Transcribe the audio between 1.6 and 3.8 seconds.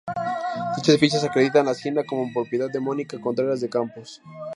la hacienda como propiedad de Mónica Contreras de